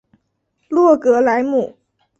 [0.67, 1.77] 洛格莱姆。